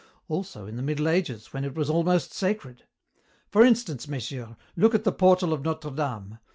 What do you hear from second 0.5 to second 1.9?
in the Middle Ages, when it was